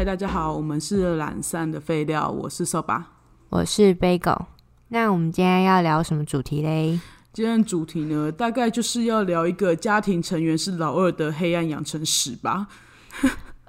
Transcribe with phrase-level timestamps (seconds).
[0.00, 3.10] 嗨，大家好，我们是懒散的废料，我是瘦吧。
[3.50, 4.46] 我是 Bagel。
[4.88, 6.98] 那我们今天要聊什么主题嘞？
[7.34, 12.68] 今天的主题呢，大概就是要聊一个家庭成员是老二的黑暗养成史吧。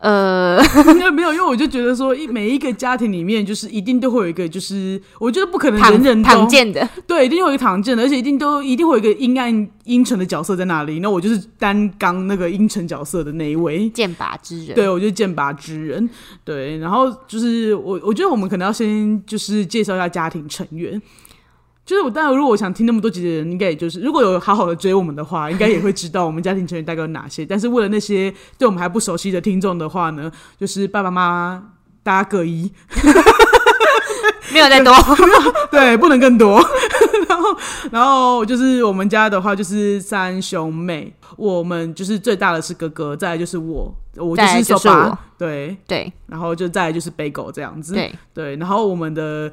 [0.01, 10.99] 呃，应该没有，因为我就觉得说，一每一个家庭里面，就是一定都会有一个，就是我觉得不可能人人都常见的，对，一定会有一个常见的，而且一定都一定会有一个阴暗阴沉的角色在那里。
[11.01, 13.87] 那我就是担纲那个阴沉角色的那一位。
[13.91, 14.75] 剑拔之人。
[14.75, 16.09] 对，我就是剑拔之人。
[16.43, 20.99] 对，然后就是我，我觉得我们可能要先就是介绍一下家庭成员。
[21.91, 27.45] 就是我，当然，如果我想听那么多集的人，应该也就是如果有好好的追我们的话，应该也会知道我们家庭成员大概有哪些。
[27.45, 31.63] 但是为了那些对我们还不熟悉的听众的话呢，就是爸爸妈妈
[32.01, 32.71] 大家各一，
[34.53, 34.95] 没有再多。
[35.69, 36.65] 对，不能更多。
[37.27, 37.57] 然后，
[37.91, 49.51] 然后就是我们家的话，就是三兄妹，我们就是最大的是哥哥，再来就是我，我就是手把我，对，对然后就再来就是北狗这样子，对，对，然后我们的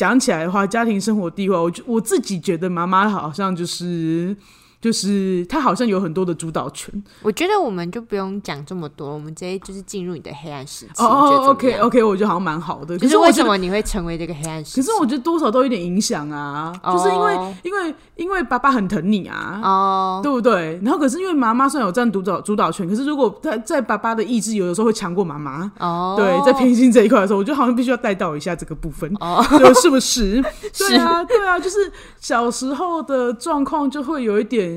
[0.00, 4.34] 讲起来的话，家庭生活地位，我觉我自己觉得妈妈好像就是
[4.80, 6.90] 就是他好像有很多的主导权。
[7.22, 11.04] 我觉得我们就不用讲这么多，我们直接就是进入你的黑暗时期。
[11.04, 12.98] ，OK OK，我觉得好像蛮好的。
[12.98, 14.80] 可是为什么你会成为这个黑暗时期？
[14.80, 19.60] 可是我觉得多少都有点影响啊，就是因为哦因为因为爸爸很疼你啊。
[19.62, 20.80] 哦，对不对？
[20.82, 30.42] 然后可是因为妈妈虽然有占主导主导权，可是如果在在爸爸的意志有的时候会强过妈妈，哦，对，在偏心这一块的时候，我觉得好像必须要带到一下这个部分，哦，对，是不是？
[30.78, 34.69] 对啊，对啊，就是小时候的状况就会有一点，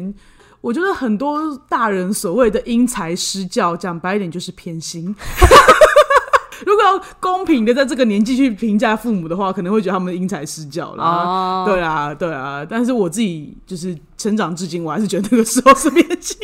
[0.61, 5.13] 我觉得很多大人所谓的因材施教，讲白一点就是偏心。
[6.65, 11.03] 如果要公平的在这个年纪去评价父母的话，可能会觉得他们因材施教啦。
[11.03, 16.37] 哦，对啊，对啊，但是我自己就是成长至今，我还是觉得那个时候是偏心。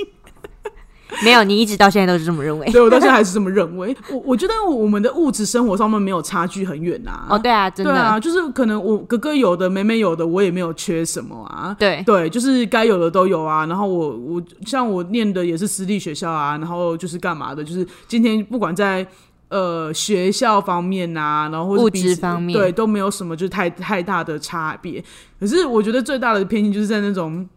[1.24, 2.72] 没有，你一直到现在都是这么认为。
[2.72, 3.96] 对我到现在还是这么认为。
[4.10, 7.28] 我我觉得我们的物质生活上面没有差距很远啊。
[7.30, 11.76] 哦，对啊，真的，对啊，就是可能我哥哥有的，妹妹有的，我也没有缺什么啊。
[11.78, 13.66] 对对，就是该有的都有啊。
[13.66, 19.06] 然后我我像我念的也是私立学校啊，然后就是干嘛的，就是今天不管在
[19.50, 25.04] 呃学校方面啊，然后物质方面对都没有什么就是太太大的差别。
[25.40, 27.48] 可是我觉得最大的偏心就是在那种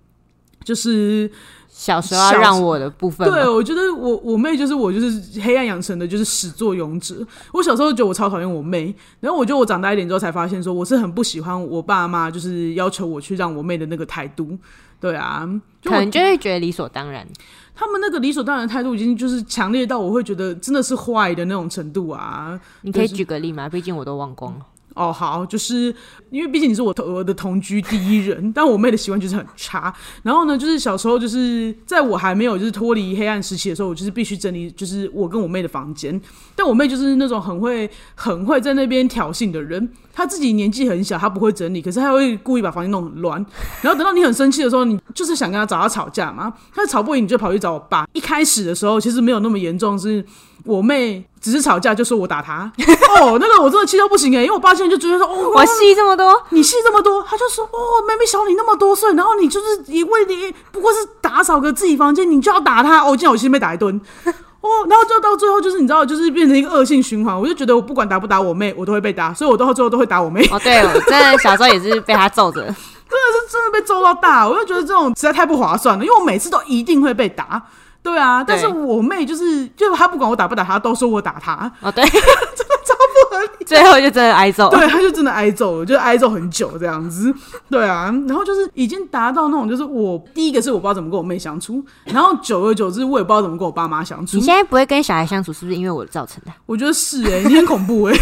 [0.65, 1.31] 就是
[1.69, 7.27] 小时候要让我的部分，对，我觉得我我妹就是我就是黑暗养成的，就是始作俑者。
[7.53, 14.59] 我小时候觉得我超讨厌我妹，然后我觉得我长大一点之后才发现，说我是很不喜欢我爸妈就是要求我去让我妹的那个态度。
[15.01, 15.49] 对啊，
[15.81, 17.27] 就可能就会觉得理所当然。
[17.75, 22.61] 他们那个理所当然的态度已经就是强烈到我会觉得真的是坏的那种程度啊。
[22.83, 23.69] 你可以举个例吗？
[23.69, 24.67] 毕竟我都忘光了。
[24.95, 25.95] 哦，好，就是
[26.31, 29.93] 因为毕竟你是我我的同居第一人， 但我妹的习惯就是很差。
[30.23, 36.21] 然后呢，就是小时候就是在我还没有就是脱离黑暗时期的时候，我就是必须整理就是我跟我妹的房间。
[36.55, 43.45] 但我妹就是那种很会很会在那边挑衅的人，她自己年纪很小，她不会整理，可是她会故意把房间弄很乱。
[43.81, 48.07] 然后等到你很生气的时候，你就是想跟她找她吵架嘛，她吵不赢你就跑去找我爸。
[48.13, 50.25] 一开始的时候其实没有那么严重，是
[50.65, 52.71] 我妹只是吵架就说我打她。
[53.21, 64.01] 哦，那个我真的气到不行哎、因为我爸现在就觉得说哦， 我戏这么多，你戏这么多，他就说哦，妹妹小你那么多岁，然后你就是以为你不过是打扫个自己房间，你就要打她，哦，今天我先被打一顿。
[64.63, 67.39] 哦，然后就到最后就是你知道，就是变成一个恶性循环。
[67.39, 72.61] 我就觉得我不管打不打我妹，我都会被打，所以我到最后都会打我妹，哦，对，我真的小时候也是被他揍着。
[72.61, 74.49] 真的是真的被揍到大。
[74.49, 77.61] 我就觉得这种实在太不划算了，因为我每次都一定会被打。
[78.03, 82.95] 对啊，但是我妹就是，就是她不管我打不打她，都说我打她，哦，对， 超
[83.31, 83.65] 不合理。
[83.65, 84.69] 最后就真的挨揍。
[84.71, 87.33] 对，她就真的挨揍了，就挨揍很久这样子。
[87.71, 94.43] 对啊，然后就是已经达到那种，就是我第一个是我不知道怎么跟我妹相处，然后久而久之，我也不知道怎么跟我爸妈相处你。
[94.43, 96.53] 现在不会跟小孩相处，是不是因为我造成的？
[96.67, 98.21] 我觉得是哎、你很恐怖哎、 就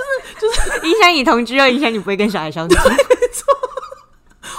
[0.00, 2.76] 是就是影响你同居，又影响你不会跟小孩相处。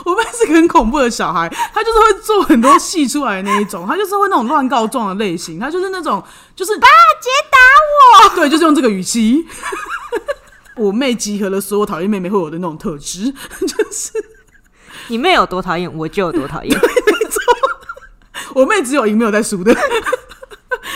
[0.05, 6.23] 我妹是个很恐怖的小孩，他就是会做很多戏出来的那一种，他就是会那种乱告状的类型，他就是那种
[6.55, 6.87] 就是爸
[7.19, 9.45] 姐打我，对，就是用这个语气。
[10.77, 13.31] 我妹集合了所有讨厌妹妹会有的那种特质，
[13.65, 14.11] 就是
[15.07, 16.79] 你妹有多讨厌，我就有多讨厌。
[18.53, 19.75] 我妹只有赢没有在输的，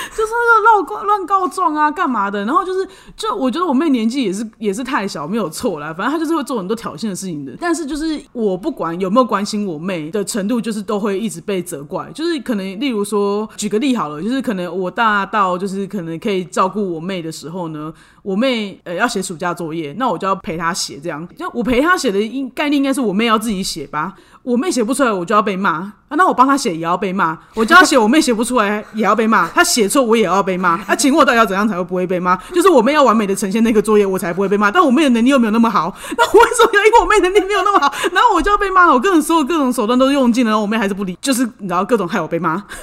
[0.09, 2.43] 就是那个乱乱告状啊，干嘛的？
[2.45, 5.93] 然后就是，就我觉得我妹年纪也是也是太小，没有错啦。
[5.93, 7.53] 反正她就是会做很多挑衅的事情的。
[7.59, 12.09] 但是就是我不管有没有关心我妹的程度，就是都会一直被责怪。
[12.13, 21.27] 就是可能例如说，举个例好了，就是可能我大到就是可能可以照顾我妹的时候呢，我妹呃要写暑假作业，那我就要陪她写，这样。
[21.37, 24.15] 就我陪她写的应概念应该是我妹要自己写吧。
[24.43, 26.17] 我妹写不出来，我就要被骂啊！
[26.17, 30.71] 那我帮她写也要被骂，我叫她写，我妹写不出来也要被骂，她写错我也要被骂。
[30.87, 32.35] 啊，请问我到底要怎样才会不会被骂？
[32.53, 34.69] 就是我妹要完美的呈现那个作业，我才不会被骂。
[34.71, 38.93] 但我妹的能力又没有那么好，那我为什么要因为我妹能力没有那么好，然后我就要被骂了？
[38.93, 42.63] 我各种所有各种手段都用尽了，然后我妹还是不理，就是你知道各种害我被骂。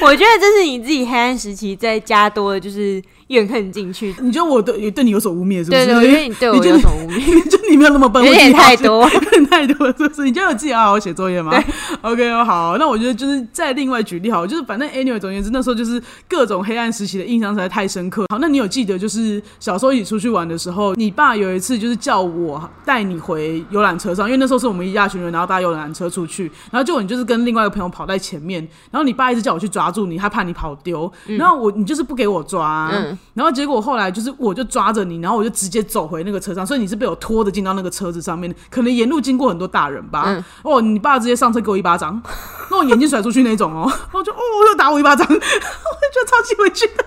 [0.00, 4.14] 我觉得这是你自己黑暗时期再加多的，就是怨恨进去。
[4.20, 5.84] 你觉得我对对你有所污蔑是不是？
[5.84, 10.24] 对对，我觉得你对我有所污蔑， 就你没有那么笨，有点太多 有点太多了，是不是？
[10.24, 11.52] 你就有自己好好写作业吗
[12.02, 18.24] ？OK，好，那我觉得就是再另外举例好了，就是反正 anyway，总而言之，那时候就是各种黑暗时期的印象实在太深刻。
[18.30, 40.24] 好，那你有记得就是小时候一起出去玩的时候，你爸有一次就是叫我带你回游览车上，因为那时候是我们一大群人，然后搭游览车出去，然后结果你就是跟另外一个朋友跑在前面，然后你爸一直叫我去抓住你，他怕你跑丢，然后我你就是不给我抓、嗯然后结果后来就是我就抓着你，然后我就直接走回那个车上，所以你是被我拖着进到那个车子上面，可能沿路经过很多大人吧。
[40.26, 42.20] 嗯哦，你爸直接上车给我一巴掌，
[42.70, 47.04] 那我眼睛甩出去那种哦， 然后就哦又打我一巴掌， 我就觉得超级委屈的，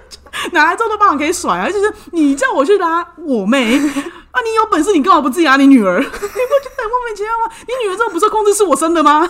[0.54, 1.70] 哪来这么多巴掌可以甩啊？
[1.70, 3.78] 就是你叫我去拉我妹
[4.32, 6.00] 啊，你有本事你干嘛不自己拉你女儿？
[6.00, 7.54] 你不觉得很莫名其妙吗？
[7.68, 9.30] 你女儿这种不受控制是我生的吗？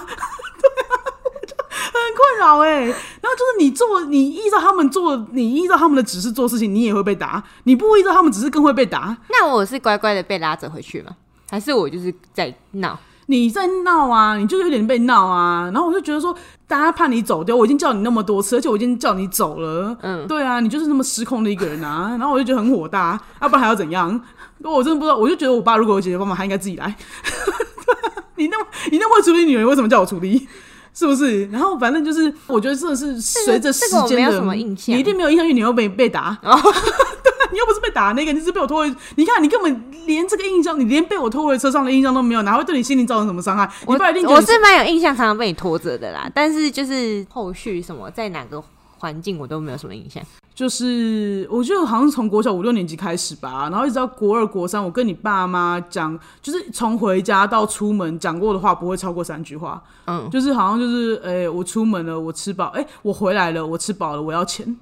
[1.85, 9.15] 很困扰哎、然后就是你做，你依照他们做，你依照他们的指示做事情，你也会被打；你不依照他们指示，更会被打。
[9.29, 11.11] 那我是乖乖的被拉着回去吗？
[11.49, 12.97] 还是我就是在闹？
[13.27, 15.69] 你在闹啊，你就是有点被闹啊。
[15.71, 16.35] 然后我就觉得说，
[16.67, 19.95] 大家怕你走丢，我已经叫你那么多次，而且我已经叫你走了。
[20.01, 22.15] 嗯对啊，你就是那么失控的一个人啊。
[22.17, 24.19] 然后我就觉得很火大，要、不然还要怎样？
[24.63, 26.95] 我真的不知道，我就觉得我爸如果有解决方法，他应该自己来。
[28.35, 30.47] 你那么你那么会处理女人，为什么叫我处理？
[31.00, 31.46] 是不是？
[31.46, 36.38] 然后反正就是，我觉得真的是随着时这个我间的，没有什么印象你一定没有印象，因为你又被被打。
[36.44, 36.60] 哦
[37.24, 38.94] 对啊，你又不是被打那个，你是被我拖回。
[39.16, 43.66] 你看，你根本连这个印象，你连被我拖回车上的印象都没有，哪会对你心灵造成什么伤害？
[43.88, 46.30] 你我我是蛮有印象，常常被你拖着的啦。
[46.36, 48.62] 但是就是后续什么在哪个
[48.98, 50.22] 环境我都没有什么印象。
[50.59, 64.75] 就是我觉得好像是从国小五六年级开始吧，然后一直到国二、国三，我跟你爸妈讲，就是从回家到出门讲过的话不会超过三句话，嗯，就是好像就是，哎、我出门了，我吃饱，哎、我回来了，我吃饱了，我要钱，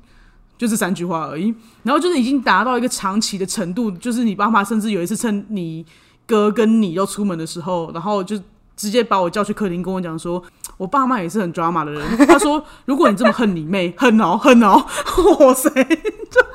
[0.57, 1.53] 就这三句话而已。
[1.83, 5.85] 然后就是已经达到一个长期的程度，就是你爸妈甚至有一次趁你
[6.25, 8.35] 哥跟你要出门的时候，然后就
[8.77, 10.41] 直接把我叫去客厅跟我讲说，
[10.77, 12.01] 我爸妈也是很 drama 的人。
[12.27, 14.85] 他说，如果你这么恨你妹，恨哦恨哦，
[15.41, 15.69] 哇塞！
[15.69, 16.39] 就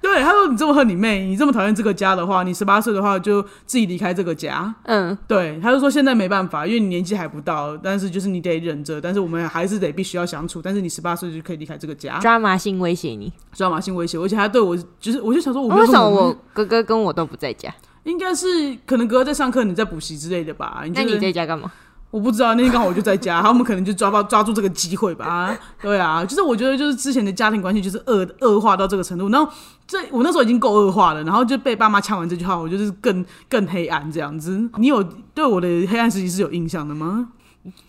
[0.00, 4.72] 对，他说你这么恨你妹，你这么讨厌这个家的话，你十八岁的话就自己离开这个家。
[4.84, 10.62] 嗯，对，他就说现在没办法，因为你年纪还不到，但是就是你得忍着，但是我们还是得必须要相处。
[10.62, 13.30] 但是你十八岁就可以离开这个家，抓麻性威胁你。
[13.52, 13.80] 知道吗？
[13.80, 17.74] 性威胁，而且他对我就是，我就想说我没有为什么我哥哥跟我都不在家？
[18.10, 20.82] 应该是可能哥哥在上课，你在补习之类的吧？
[20.84, 21.70] 你那你在家干嘛？
[22.10, 25.54] 我不知道，那天刚好我就在家， 他们可能就抓到抓住这个机会吧。
[25.82, 29.52] 对啊，就是我觉得就是之前的家庭关系就是恶恶化到这个程度，然后
[29.86, 34.58] 这我那时候已经够恶化了，然后就被爸妈呛完这句话，我就是更更黑暗这样子。
[34.78, 35.02] 你有
[35.34, 37.28] 对我的黑暗时期是有印象的吗？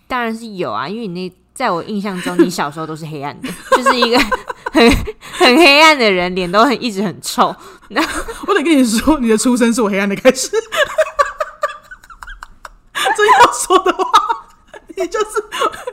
[0.07, 4.17] 当然是有啊，因为你那在我印象中，你小时候都是黑暗的， 就是一个
[4.71, 4.89] 很
[5.33, 7.53] 很黑暗的人，脸都很一直很臭。
[8.47, 10.49] 我得跟你说，你的出生是我黑暗的开始。
[12.93, 14.05] 这要说的话，
[14.95, 15.43] 你就是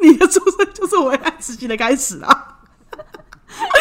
[0.03, 2.59] 你的出生就是我黑暗时期的开始啊！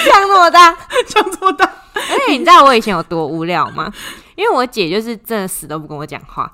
[0.06, 0.76] 长这么大，
[1.08, 3.94] 长这么大，而且你知道我以前有多无聊吗？
[4.36, 6.52] 因为我姐就是真的死都不跟我讲话，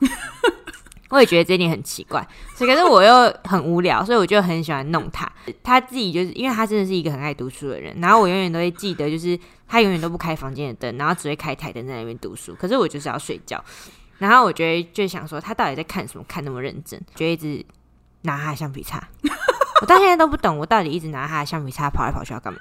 [1.11, 2.27] 我也觉得这一点很奇怪。
[2.55, 5.31] 所以可是我又很无聊，所以我就很喜欢弄他。
[5.63, 12.55] 他自己就是因为他真的是一个很爱读书的人，然后我永远都会记得，就是他永远都不开房间的灯，然后只会开台灯在那边读书。
[12.59, 13.63] 可是我就是要睡觉，
[14.17, 17.63] 然后我觉得就想说他到底在看什么，看那么认真，就一直
[18.21, 19.01] 拿他的橡皮擦。
[19.81, 22.59] 我到现在都不懂，我到底一直拿他的橡皮擦跑来跑去要干嘛？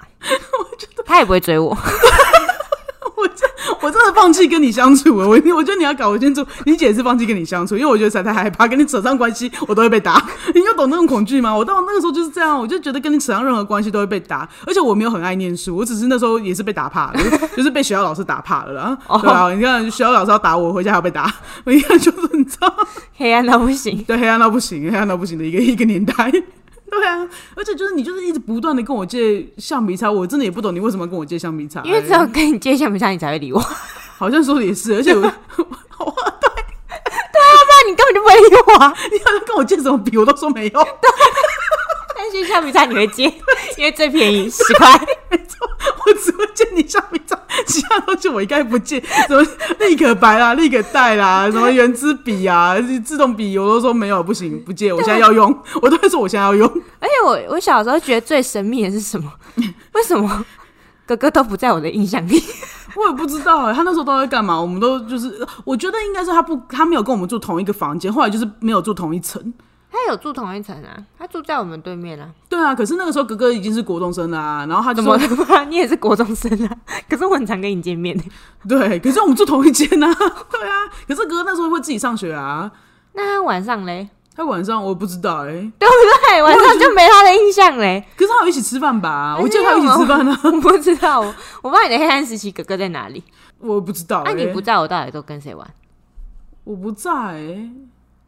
[1.05, 1.77] 他也不会追我。
[3.81, 5.27] 我真的放弃跟你相处了。
[5.27, 10.23] 我我觉得你要搞清楚，你姐是放弃跟你相处，因为我觉得实在太害怕，跟你扯上关系，我都会被打。
[10.53, 11.55] 你有懂那种恐惧吗？
[11.55, 17.19] 我到那个时候就是这样，我就觉得跟你扯上任何关系都会被打，而且我没有很爱念书，我只是那时候也是被打怕了，
[17.57, 18.97] 就是被学校老师打怕了啦。
[19.21, 21.33] 对啊，你看学校老师要打我，回家还要被打，
[21.63, 22.73] 我一看就是你知道。
[23.17, 24.03] 黑暗到不行。
[24.03, 26.31] 对，黑暗到不行，黑暗到不行的一个一个年代。
[26.99, 33.59] 对啊，而且就是你就是一直不断的跟我借橡皮擦，我真的也不懂你为什么要跟我借橡皮擦、因为只有跟你借橡皮擦，你才会理我，
[34.19, 38.93] 好像说的也是，而且我 对，对啊，不然你根本就不会理我啊。
[39.11, 40.87] 你好像跟我借什么笔，我都说没有。
[42.13, 43.23] 但是橡皮擦你会借，
[43.77, 44.99] 因为最便宜十块。
[45.29, 45.67] 没错，
[46.05, 49.45] 我只会借你橡皮擦，其他东西我应该不借，什么
[49.79, 56.67] 立可白啦、立可带啦、 什么圆珠笔啊、自动笔，我都说没有，不行，不借，我现在要用，我都会说我现在要用。
[56.99, 59.31] 而且我我小时候觉得最神秘的是什么？
[59.93, 60.45] 为什么
[61.05, 62.41] 哥哥都不在我的印象里？
[62.95, 64.59] 我也不知道哎、他那时候都在干嘛？
[64.59, 69.53] 我们都就是，我觉得应该是他不，他没有跟我们住同一个房间，后来就是没有住同一层。
[69.91, 72.29] 他有住同一层啊，他住在我们对面啊。
[72.47, 75.65] 对啊，可是那个时候哥哥已经是国中生啦、然后他就怎说么了？
[75.69, 76.77] 你也是国中生啊？
[77.09, 78.31] 可是我很常跟你见面欸
[78.67, 80.07] 对，可是我们住同一间呐、
[80.49, 82.71] 对啊，可是哥哥那时候会自己上学啊，
[83.13, 84.07] 那他晚上嘞？
[84.33, 85.93] 他晚上我不知道哎、对不
[86.29, 86.41] 对？
[86.41, 88.07] 晚上就没他的印象嘞。
[88.15, 89.37] 可是他有一起吃饭吧？
[89.37, 93.21] 我记得他有一起吃饭呢、我不知道，我我不知道你的黑暗时期哥哥在哪里。
[93.59, 94.35] 我不知道、那、欸。
[94.35, 95.67] 你不在我到底都跟谁玩？
[96.63, 97.69] 我不在、欸，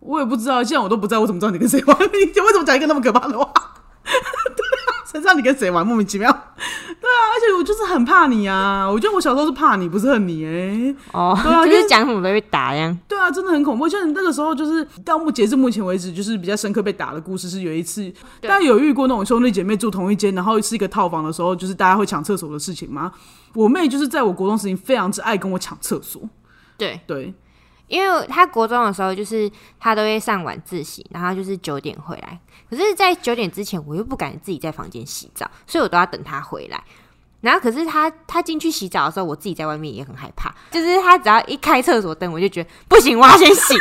[0.05, 0.63] 我也不知道。
[0.63, 1.97] 既然我都不在，我怎么知道你跟谁玩？
[1.99, 3.45] 你为什么讲一个那么可怕的话？
[4.03, 5.85] 对啊，谁知道你跟谁玩？
[5.85, 6.29] 莫名其妙。
[6.31, 8.89] 对啊，而且我就是很怕你啊！
[8.89, 12.97] 我觉得我小时候是怕你，不是恨你哎、哦，对啊 就是讲什么都被打一样。
[13.07, 13.87] 对啊，真的很恐怖。
[13.87, 23.11] 像那个时候，就是到目截至目前为止，就是比较深刻被打的故事是有一次，大家有遇过那种兄弟姐妹住同一间，然后是一个套房的时候，就是大家会抢厕所的事情吗？
[23.53, 26.21] 我妹就是在我国中时期非常之爱跟我抢厕所，
[26.77, 27.33] 对，对，
[27.87, 32.39] 因为他国中的时候，就是他都会上晚自习，然后就是九点回来。
[32.69, 36.83] 可是，在九点之前，我又不敢自己在房间洗澡，所以我都要等他回来。
[37.41, 40.53] 然后，可是他他进去洗澡的时候，我自己在外面也很害怕。
[40.71, 43.75] 就是他只要一开厕所灯，我就觉得不行，我要先洗，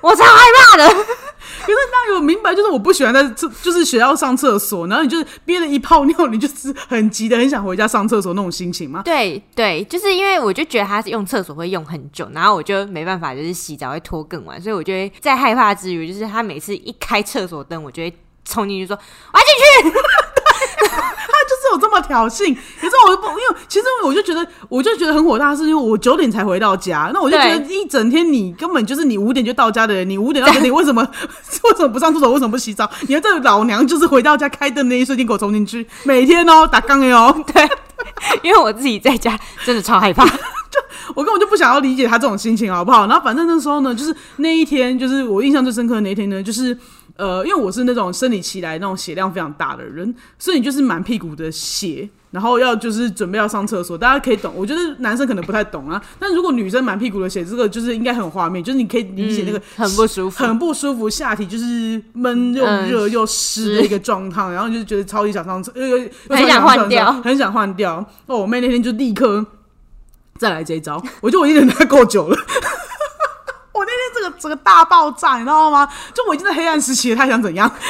[0.00, 1.06] 我超害怕的。
[1.60, 9.02] 因为那我明白，就是我不喜欢在厕，就是学校上厕所，然后你就是憋了一泡尿，你就是很急的很想回家上厕所那种心情吗？
[9.04, 18.12] 对对，就是因为我就觉得他是用厕所会用很久，然后我就没办法，就是洗澡会拖更晚，所以我就会在害怕之余，就是他每次一开厕所灯，我就会
[18.44, 18.98] 冲进去说
[19.32, 19.98] 我要进去。
[20.82, 31.02] 就是有这么挑衅，可是我不，因为其实我就觉得，我就觉得很火大，是因为我九点才回到家，那我就觉得一整天你根本就是你五点就到家的人，你五点到九点为什么
[31.64, 32.90] 为什么不上厕所，为什么不洗澡？
[33.08, 37.68] 你要在老娘就是回到家开灯那一瞬间给我冲进去，每天哦打杠的哦，对，
[38.42, 40.26] 因为我自己在家真的超害怕。
[41.14, 43.06] 我根本就不想要理解他这种心情，好不好？
[43.06, 46.76] 然后反正那时候呢，就是那一天，就是我印象最深刻的那一天呢，就是
[47.16, 54.52] 呃，因为我是那种生理期来那种血量非常大的人，所以你就是满屁股的血，然后要就是准备要上厕所，大家可以懂。
[54.56, 65.72] 我觉得男生可能不太懂啊，但如果女生满屁股的血，这个就是应该很有画面，就是你可以理解那个、嗯很不舒服很不舒服，下体就是闷又嗯热又湿的一个状态，然后你就觉得超级想上厕，
[66.28, 68.04] 很想换掉很想换掉。
[68.26, 69.44] 哦，我妹那天就立刻
[70.38, 72.36] 再来这一招，我觉得我已经忍他够久了。
[74.42, 75.88] 我那天这个大爆炸，你知道吗？
[76.14, 77.70] 就我已经在黑暗时期了，他想怎样？
[77.70, 77.84] 我就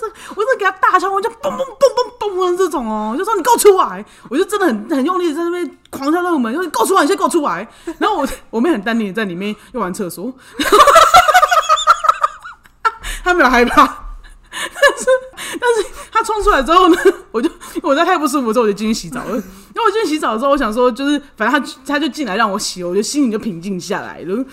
[0.00, 1.62] 这，我就给他大敲，我就嘣嘣嘣
[2.18, 4.04] 嘣嘣这种哦，我就说你给我出来！
[4.28, 7.68] 我就真的很很用力在那边狂敲那个门，就说你给我出来，你先给我出来！
[7.98, 10.32] 然后我我妹很淡定在里面用完厕所，
[13.22, 13.86] 她没有害怕，
[14.50, 15.06] 但是
[15.60, 16.96] 但是她冲出来之后呢，
[17.30, 17.50] 我就
[17.82, 19.32] 我在太不舒服之后，我就进去洗澡了。
[19.74, 24.44] 然后我进去洗澡之后，我想说就是反正她她就进来让我洗，我就心里就平静下来了。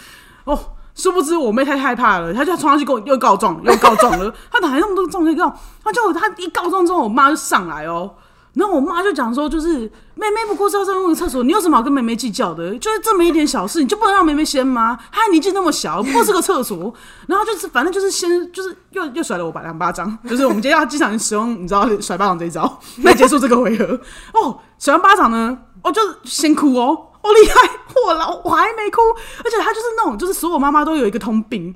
[0.45, 0.57] 哦，
[1.01, 4.31] 殊不知我妹太害怕了，她就冲上去跟我又告状，又告状了。
[4.51, 5.51] 她哪来那么多状可以告？
[5.84, 8.12] 她就她一告状之后，我妈就上来哦。
[8.53, 12.77] 然后我妈就讲说，就是妹妹不过是要上用厕所，你有什么好跟妹妹计较的？
[12.77, 14.96] 就是这么一点小事，你就不能让妹妹先吗？
[15.12, 16.93] 她年纪那么小，不过是个厕所。
[17.27, 24.00] 然后就是反正就是先就是又又甩了我把两巴掌，就是我们今天要经常使用你知道甩巴掌这一招 来结束这个回合。
[24.34, 27.08] 哦，甩完巴掌呢，哦就先哭哦。
[27.22, 27.70] 哦，厉害！
[28.06, 29.01] 我老我还没哭，
[29.44, 31.75] 而且他就是那种，就是所有妈妈都有一个通病，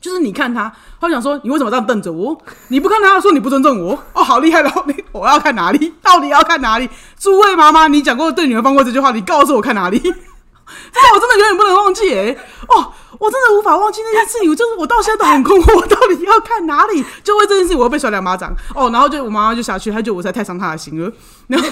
[0.00, 2.36] 就是你看他，他想说你为什么这样瞪着我？
[2.68, 3.98] 你不看他说你不尊重我。
[4.12, 4.62] 哦，好厉害！
[4.62, 5.94] 然后你我要看哪里？
[6.00, 6.88] 到底要看哪里？
[7.18, 9.98] 诸位妈妈，你讲过对女儿放过这句话，你告诉我看哪里？
[9.98, 12.30] 这我真的永远不能忘记哎、
[12.68, 17.04] 哦，我真的无法忘记那件事情，我就是我到现在都很困惑，我到底要看哪里？
[17.24, 21.12] 就为这件事，我又被甩两巴掌哦，然后就我妈妈就下去，她觉得我实在太伤她的心了，
[21.48, 21.68] 然后。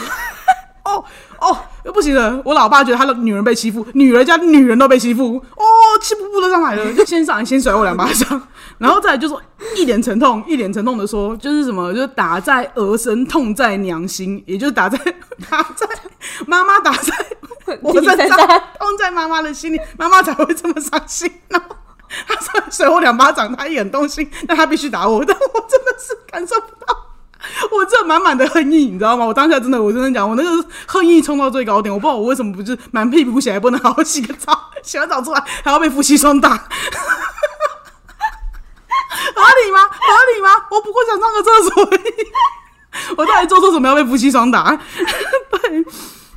[0.91, 1.05] 哦
[1.39, 1.57] 哦，
[1.93, 2.41] 不行了！
[2.45, 5.65] 我老爸觉得他的女人被欺负，女人家女人都被欺负，哦，
[6.03, 9.41] 气不不的上来了，就先上来先甩我两巴掌，然后再来就说
[9.77, 14.99] 一脸沉痛，一脸沉痛的说，就是什么，就是打在儿身，痛在娘心，也就是打在
[15.49, 15.87] 打在
[16.47, 17.15] 妈妈打在
[17.81, 21.31] 我身上，痛在妈妈的心里，妈妈才会这么伤心。
[21.49, 21.77] 然后
[22.27, 26.57] 他虽然甩我两巴掌，他也很动心，但他必须打我，但我真的是感受。
[27.71, 29.25] 我这满满的恨意，你知道吗？
[29.25, 30.50] 我当下真的，我真的讲，我那个
[30.87, 36.57] 恨意冲到最高点，我不知道我为什么不是满屁股血，还不能好好洗个澡，洗完澡出来还要被夫妻双打，合
[39.65, 39.81] 理吗？
[39.89, 40.50] 合理吗？
[40.71, 42.03] 我不过想上个厕所而已，
[43.17, 44.79] 我到底做错什么要被夫妻双打？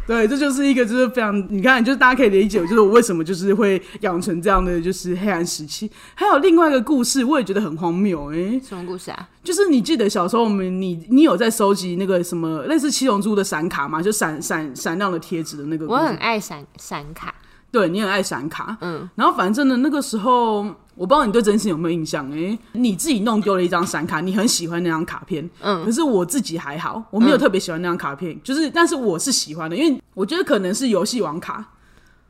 [0.06, 5.90] 对，这就是一个就是非常，你看，就是大家可以理解，就是我为什么就是会养成这样的就是黑暗时期。
[6.14, 9.30] 还有另外一个故事，我也觉得很荒谬哎、什么故事啊？
[9.44, 14.02] 就是你记得小时候我们你你有在收集那个什么类似七龙珠的闪卡吗？
[14.02, 15.88] 就闪闪闪亮的贴纸的那个。
[15.88, 17.34] 我很爱闪闪卡，
[17.74, 20.62] 对你很爱闪卡，嗯，然后反正呢，那个时候
[20.96, 31.66] 我不知道你对真心有没有印象哎、你自己弄丢了一张闪卡，你很喜欢那张卡片，嗯可是我自己还好，我没有特别喜欢那张卡片，就是但是我是喜欢的，因为我觉得可能是游戏王卡，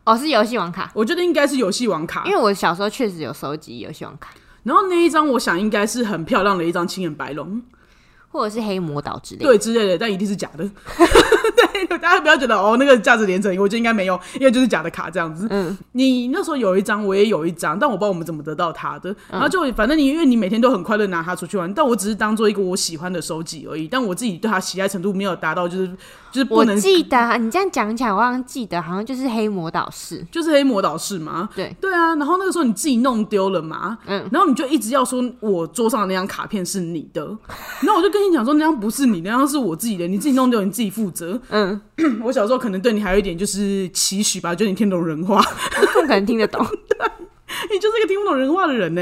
[0.05, 4.29] 哦，是游戏王卡，我觉得应该是游戏王卡因，为我小时候确实有收集游戏王卡，
[4.63, 7.61] 然后那一张我想应该是很漂亮的一张青眼白龙，
[8.29, 9.45] 或者是黑魔导之类的。
[9.45, 10.63] 对之类的，但一定是假的。
[11.55, 15.47] 对， 大家不要觉得哦，那个价值连城，我觉得应该没有，因为就是假的卡这样子。
[15.49, 19.15] 嗯，你那时候有一张，我也有一张，但我不知道我们怎么得到它的。
[19.29, 23.87] 然后就反正你因为你每天都很快乐拿它出去玩，但我只是当做一个我喜欢的收集而已。
[23.87, 25.87] 但我自己对它喜爱程度没有达到，就是
[26.31, 30.25] 就是不我能记得啊你这样讲起来，我好像记得，好像就是黑魔导士。
[30.31, 31.49] 就是黑魔导士嘛。
[31.55, 37.25] 对，对啊，然后那个时候你自己弄丢了嘛，嗯然后你就一直要说我桌上的那张卡片是你的，
[37.81, 41.39] 然后我就跟你讲说那张不是你，那张是我自己的，你自己弄丢，你自己负责。
[41.49, 41.62] 嗯，
[42.23, 45.41] 我小时候可能对你还有一点就是期许吧，就你听懂人话，
[46.07, 46.65] 可能听得懂，
[47.71, 49.01] 你就是一个听不懂人话的人呢。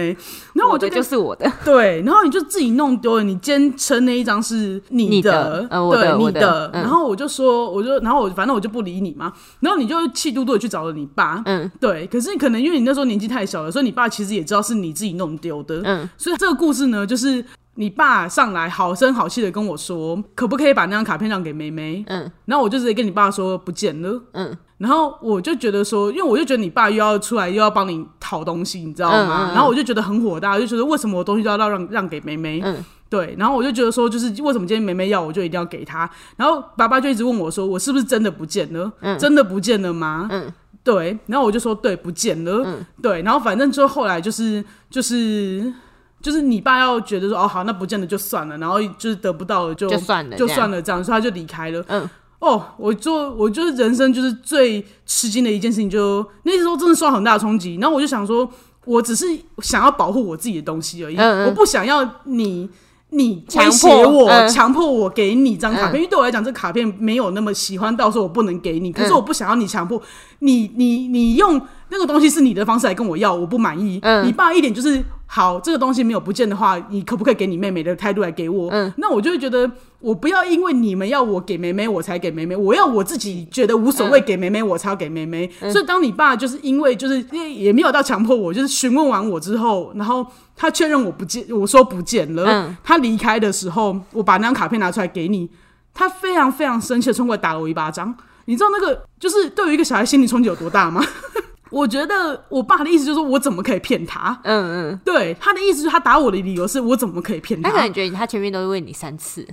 [0.53, 1.49] 然后我就跟我就是我的。
[1.63, 6.69] 对，然后你就自己弄丢了，你坚称那一张是你你的呃我的对，你的。
[6.73, 9.31] 嗯然后我就说，我就，然后我反正我就不理你嘛。
[9.61, 12.05] 然后你就气嘟嘟的去找了你爸，嗯对。
[12.07, 17.43] 可是可能因为你那时候年纪太小了，所以你爸其实也知道是你自己弄丢的，嗯，所以这个故事呢，就是
[17.75, 22.03] 你爸上来好声好气的跟我说，可不可以把那张卡片让给梅梅？
[22.07, 24.21] 嗯，然后我就直接跟你爸说不见了。
[24.33, 29.47] 嗯，然后我就觉得说，因为我就觉得你爸又要出来又要帮你讨东西，你知道吗？
[29.47, 32.59] 嗯嗯嗯然后我就觉得很火大，我就觉得为什么我东西都要让让让给梅梅？
[32.61, 33.33] 嗯，对。
[33.39, 36.09] 然后我就觉得说，就是为什么今天梅梅要，我就一定要给她。
[36.35, 38.91] 然后爸爸就一直问我说，我是不是真的不见了？
[38.99, 40.27] 嗯真的不见了吗？
[40.29, 41.17] 嗯，对。
[41.27, 42.63] 然后我就说对，不见了。
[42.65, 43.21] 嗯对。
[43.21, 45.73] 然后反正就后来就是就是。
[46.21, 51.83] 就是你爸要觉得说哦好，那不见得就算了，然后就是得不到了就就算了，就这样算了这样，所以他就离开了。
[51.87, 52.09] 嗯，
[52.39, 57.77] 哦，我就我就是人生就是最吃惊的一件事情就，那时候真的受到很大的冲击。
[57.81, 58.49] 然后我就想说，
[58.85, 59.25] 我只是
[59.59, 61.45] 想要保护我自己的东西而已，嗯嗯。
[61.47, 62.69] 我不想要你
[63.09, 64.49] 你威胁迫我，嗯。
[64.49, 65.95] 强迫我给你张卡片，嗯。
[65.97, 69.15] 因为对我来讲，这卡片没有那么喜欢到时候我不能给你，可是嗯。
[69.15, 70.01] 我不想要你强迫
[70.43, 73.99] 你，你你用那个东西是你的方式来跟我要，我不满意。
[74.01, 78.69] 嗯你爸一点就是好，这个东西没有不见的话，你可不可以给你妹妹的态度来给我？
[78.71, 85.49] 嗯那我就会觉得，我不要因为你们要我给妹妹，我才给妹妹，我要我自己觉得无所谓给妹妹，我才要给妹妹。
[85.61, 90.25] 嗯所以当你爸就是因为就是也没有到强迫我，就是询问完我之后，然后
[90.55, 95.47] 他确认我不见，我说不见了，嗯他离开的时候，我把那张卡片拿出来给你，
[95.93, 98.15] 他非常非常生气的冲过来打了我一巴掌。
[98.45, 101.03] 你知道那个就是对于一个小孩心理冲击有多大吗？
[101.71, 104.37] 我觉得我爸的意思就是说我怎么可以骗他？
[104.43, 107.69] 嗯嗯，对他的意思就是他打我的理由是我怎么可以骗他？
[107.69, 109.47] 他可能觉得他前面都是问你三次，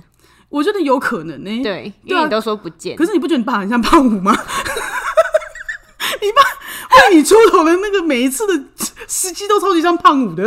[0.49, 4.35] 我觉得有可能呢、对，因为你都说不见可，是你不觉得你爸很像胖虎吗？
[6.21, 6.41] 你爸
[7.09, 8.53] 为你出头的那个每一次的
[9.07, 10.43] 时机都超级像胖虎的，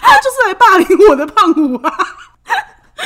[0.00, 1.98] 他就是来霸凌我的胖虎啊！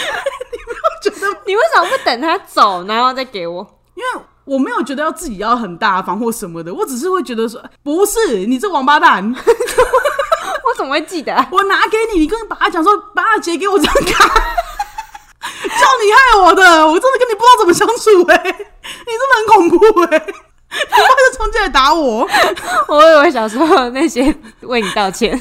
[0.52, 1.40] 你没有觉得？
[1.46, 3.80] 你为什么不等他走，然后再给我？
[3.94, 11.34] 因为我没有觉得要自己要很大方或什么的，我只是会觉得说，不是你这王八蛋， 我怎么会记得？
[11.34, 11.48] 啊？
[11.50, 22.28] 我拿给你，你跟爸爸讲说，爸姐给我这张卡， 叫你害我的，我真的跟你不知道怎么相处哎、你真的很恐怖哎、 你爸就冲进来打我，
[22.88, 25.38] 我以为小时候那些为你道歉，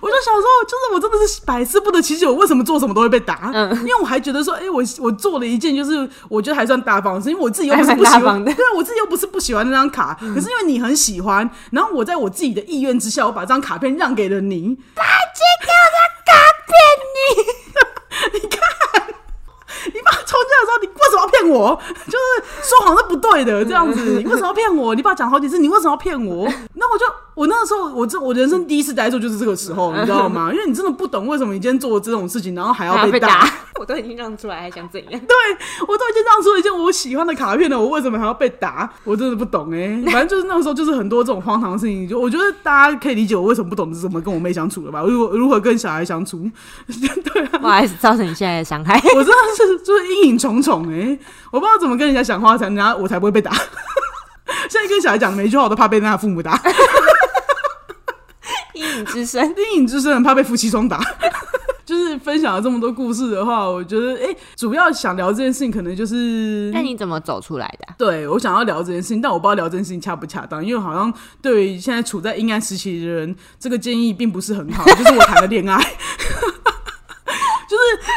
[0.00, 3.50] 我就小时候就是我真的是百思不得其解，我为什么做什么都会被打？
[3.54, 14.76] 嗯因为我还觉得说，哎、我我做了一件就是我觉得还算大方的事，因为我自己又不是不喜欢，对啊，我自己又不是不喜欢那张卡，可是因为你很喜欢，然后我在我自己的意愿之下，我把这张卡片让给了你。
[18.32, 18.58] 你看
[19.92, 21.80] 你爸冲进来的时候，你为什么要骗我？
[22.06, 24.94] 就是说谎是不对的，这样子，你为什么要骗我？
[24.94, 26.48] 你爸讲好几次，你为什么要骗我？
[26.74, 27.04] 那我就，
[27.34, 30.50] 我那个时候，我这我人生第一次呆住就是这个时候，你知道吗？
[30.52, 33.48] 因为你真的不懂为什么你今天做了这种事情，然后还要被被打。
[33.76, 35.20] 我都已经让出来，还想怎样？
[35.20, 35.36] 对
[35.80, 38.88] 我都已经让出了一件我喜欢的卡片了，我为什么还要被打？
[39.02, 45.02] 我真的不懂哎、反正就是那个时候，就是很多这种荒唐的事情，就我觉得大家可以理解我为什么不懂是怎么跟我妹相处了吧？
[45.02, 46.48] 如果如何跟小孩相处？
[47.34, 48.94] 对啊，不好意思，造成你现在的伤害。
[49.16, 51.18] 我真的是就是阴影重重哎、
[51.50, 53.50] 我不知道怎么跟人家讲话才人家我才不会被打。
[54.70, 56.60] 现在跟小孩讲每一句话，我都怕被他父母打，阴
[58.98, 61.00] 影之声， 电影之声，很怕被夫妻双打。
[61.84, 74.82] 就是分享了这么多故事的话，我觉得哎、主要想聊这件事情，可能就是那你怎么走出来的啊、对我想要聊这件事情，但我不知道聊这件事情恰不恰当，因为好像对于现在处在阴暗时期的人，这个建议并不是很好。
[74.86, 76.54] 就是我谈了恋爱，就是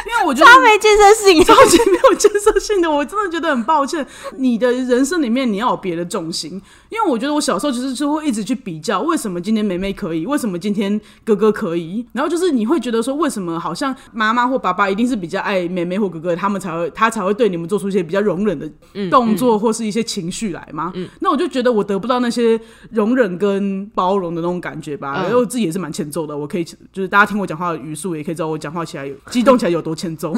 [0.06, 1.44] 因为我觉得超没建设性。
[1.44, 4.06] 超级没有建设性的，我真的觉得很抱歉。
[4.36, 6.52] 你的人生里面你要有别的重心，
[6.90, 18.70] 因为我觉得我小时候就是就会一直去比较，为什么今天梅梅可以，为什么今天哥哥可以，然后就是你会觉得说，为什么好像妈妈或爸爸一定是比较爱妹妹或哥哥，他们才会他才会对你们做出一些比较容忍的
[19.10, 20.92] 动作或是一些情绪来吗？
[21.20, 22.58] 那我就觉得我得不到那些
[22.90, 25.24] 容忍跟包容的那种感觉吧，嗯。
[25.28, 30.32] 因为我自己也是蛮欠揍的，我可以就是大家听我讲话的语速，也可以知道我讲话起来有激动起来有多欠揍。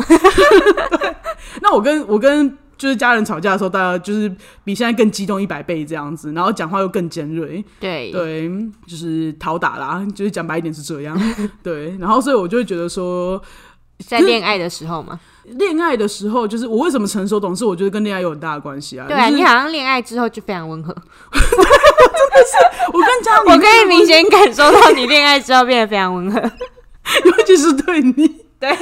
[1.62, 4.33] 那我跟我跟就是家人吵架的时候，大家就是
[4.64, 8.50] 比现在更激动一百倍这样子，然后讲话又更尖锐，对，对，
[8.87, 11.20] 就是讨打啦，就是讲白一点是这样，
[11.62, 13.40] 对，然后所以我就会觉得说，
[14.06, 19.06] 在恋爱的时候嘛，恋爱的时候，就是我为什么成熟懂事，我觉得跟恋爱有很大的关系啊。
[19.06, 20.94] 对啊，就是你好像恋爱之后就非常温和，
[22.92, 26.40] 我跟家里我可以明显感受到你恋爱之后变得非常温和。
[27.24, 28.70] 尤其是对你，对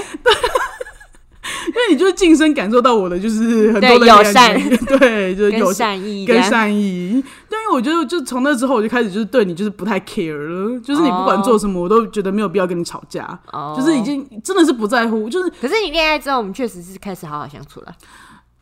[1.69, 4.55] 因为你就是近身感受到我的就是很多的友善
[4.99, 7.23] 对，就是跟友善意，跟善意。
[7.49, 14.03] 对，因为我觉得就从那之后，我就开始就是对你就是不太 care 了，就是你不管做什么，我都觉得没有必要跟你吵架，哦就是已。
[14.03, 17.95] 经真的是不在乎，就是可是你恋爱之后，我们确实是开始好好相处了。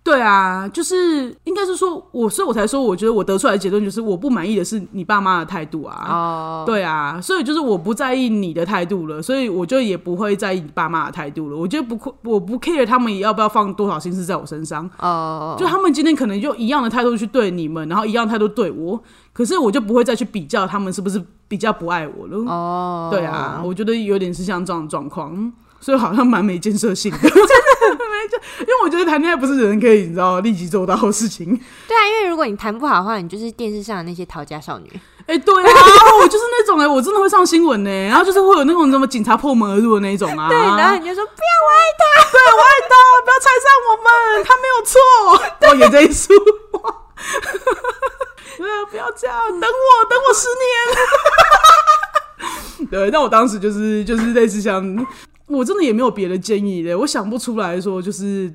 [0.07, 6.07] 对啊，就是应该是说我，所以我才说，我觉得我得出来的结论就是我不满意的是你爸妈的态度啊。
[6.09, 11.57] 哦，对啊，所以就是我不在意你的态度了，所以我就也不会在意你爸妈的态度了。
[11.57, 14.89] 我觉得不，我不 care 他们也要不要放多少心思在我身上。
[15.01, 22.39] 哦，就他们今天可能就一样的态度去对你们，然后一样态度对我，可是我就不会再去比较他们是不是比较不爱我了。
[22.49, 27.19] 哦，对啊，我觉得有点是像这样的状况，所以好像蛮没建设性的。
[27.23, 31.47] 真的没建，因为我觉得谈恋爱不是人可以你知道立即做到的事情。
[31.87, 34.91] 对啊，因为如果你谈不好的话，你就是电视上的那些逃家少女。
[35.27, 35.71] 哎、对啊，
[36.21, 40.49] 我就是那种哎、我真的会上新闻呢、然后就是会有那种什么警察破门而入的那一种啊。
[40.49, 44.07] 对，然后你就说 不要，我爱他对我爱他，不要拆散我们，
[44.45, 44.99] 他没有错。
[45.69, 46.33] 我演这一出，
[46.73, 46.81] 哇
[48.57, 50.65] 对啊，不要这样，等我，等我十年。
[52.91, 54.81] 对，但我当时就是就是类似像，
[55.49, 58.53] 我真的也没有别的建议的，我想不出来说就是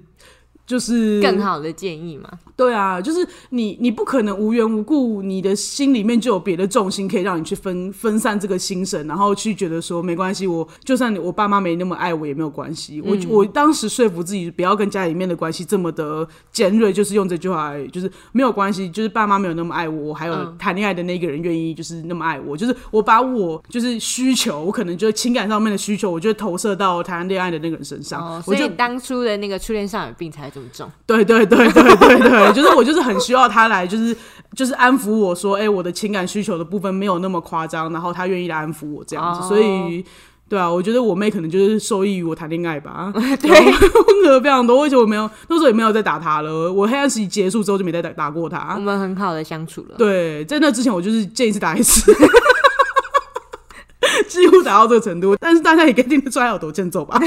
[0.72, 2.30] 就是更好的建议嘛。
[2.56, 13.02] 对啊，就是你，你不可能无缘无故，你的心里面就有别的重心可以让你去分分散这个心神，然后去觉得说没关系，我就算我爸妈没那么爱我也没有关系。
[13.02, 30.61] 我我当时说服自己不要跟家里面的关系这么的尖锐，就是用这句话来，就是没有关系，就是爸妈没有那么爱我，我还有嗯谈恋爱的那个人愿意就是那么爱我，就是我把我就是需求，我可能就是情感上面的需求，我就投射到谈恋爱的那个人身上，哦，所以当初的那个初恋少女病才会这
[31.06, 34.16] 对对对对对对，就是我就是很需要他来，就是
[34.56, 40.06] 就是安抚我说，哎、我的情感需求的部分没有那么夸张，然后他愿意来安抚我这样子，哦所以。
[40.52, 43.10] 对啊，我觉得我妹可能就是受益于我谈恋爱吧，
[43.42, 46.70] 对，温和非常多，而且我没有那时候也没有再打她了。
[46.70, 48.78] 我黑暗时期结束之后就没再打打过我她。
[48.78, 49.96] 们很好的相处了。
[49.98, 52.14] 对，在那之前我就是见一次打一次，
[54.28, 55.38] 几乎打到这个程度。
[55.40, 57.18] 但是大家也可以听得出来有多欠揍吧？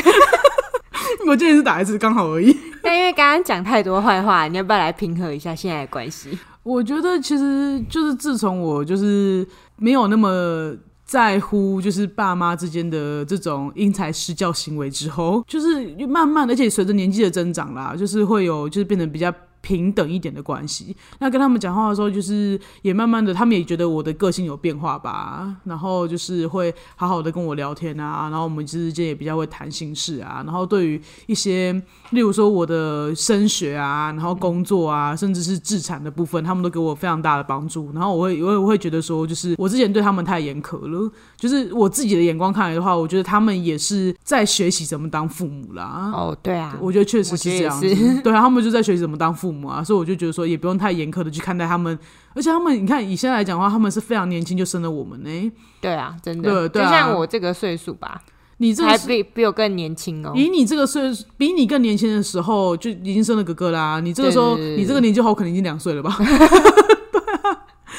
[1.26, 2.54] 我见一次打一次刚好而已。
[2.84, 6.38] 但因为刚刚讲太多坏话，你要不要来平和一下现在的关系？
[6.62, 10.72] 我觉得其实就是自从我就是没有那么
[11.04, 19.32] 在乎就是爸妈之间的这种因材施教行为之后，就是慢慢，而且随着年纪的增长啦，就是会有就是变得比较。
[19.64, 31.72] 平等一点的关系，那跟他们讲话的时候，就是也慢慢的，他们也觉得我的个性有变化吧，然后就是会好好的跟我聊天啊，然后我们之间也比较会谈心事啊，然后对于一些
[32.10, 37.90] 例如说我的升学啊，然后工作啊，甚至是自产的部分，他们都给我非常大的帮助。
[37.94, 46.10] 然后我会，我会，我会觉得说，就是我之前对他们太严苛了，就是我自己的眼光看来的话，我觉得他们也是在学习怎么当父母啦。
[46.12, 47.88] 哦，对啊，我觉得确实是这样子。
[48.22, 51.98] 对啊，他们就在学习怎么当父母啊，所以我就觉得说，也不用太严苛的去看待他们，
[52.34, 58.22] 而且他们，你看以现在来讲的话，他们是非常年轻就生了我们呢、对啊，真的，对对啊就像我这个岁数吧，
[58.58, 60.32] 你这还比比我更年轻哦。
[60.34, 64.00] 以你这个岁数，比你更年轻的时候就已经生了哥哥啦。
[64.00, 66.16] 你这个时候，你这个年纪好可能已经两岁了吧？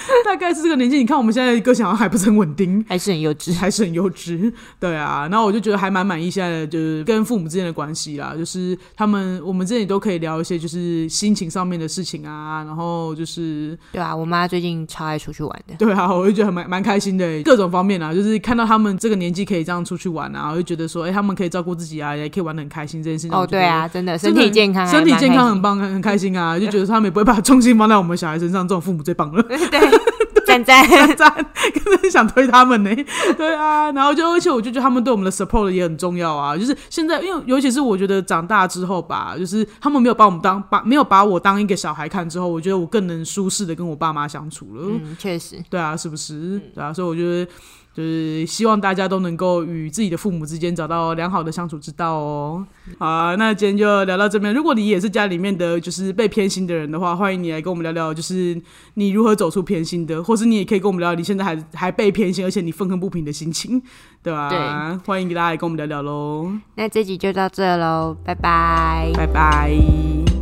[0.25, 0.97] 大概是这个年纪。
[0.97, 3.53] 你看我们现在个性好像还不是很稳定，还是很幼稚。
[3.55, 5.27] 还是很幼稚，对啊。
[5.29, 15.75] 然后我就觉得还蛮满意现在的就是跟父母之间的关系啦，就是他们我们这里都可以聊一些就是心情上面的事情啊，然后就是对啊，我妈最近超爱出去玩的。
[15.77, 29.41] 对啊，我就觉得蛮蛮开心的，各种方面啊，就是看到他们这个年纪可以这样出去玩啊，我就觉得说，哎、他们可以照顾自己啊，也可以玩的很开心，这件事情哦，对啊，真的身体健康身体健康很棒，很很开心啊，就觉得他们也不会把重心放在我们小孩身上，这种父母最棒了。
[29.47, 29.94] 对，
[30.45, 30.85] 赞赞。
[31.15, 31.33] 赞，
[31.73, 32.89] 根本想推他们呢。
[33.37, 36.55] 对啊，然后就而且我就觉得他们对我们的 support 也很重要啊。
[36.55, 44.83] 就是现在，因为尤其是我觉得长大之后吧，就是他们没有把我们当把没有把我当一个小孩看之后，我觉得我更能舒适的跟我爸妈相处了。
[44.85, 46.61] 嗯，确实，对啊，是不是？
[46.73, 47.51] 对啊，所以我觉得。
[47.95, 52.65] 就是希望大家都能够与自己的父母之间找到良好的相处之道哦。
[52.97, 54.53] 好啊，那今天就聊到这边。
[54.53, 58.61] 如果你也是家里面的就是被偏心的人的话，欢迎你来跟我们聊聊，就是
[58.95, 63.81] 你如何走出偏心的，或是你也可以跟我们聊聊你现在还还被偏心，而且你愤恨不平的心情，
[64.21, 64.59] 对吧、对
[65.05, 69.09] 欢迎大家来跟我们聊聊喽，那这集就到这喽，拜拜。
[69.13, 70.34] 拜拜。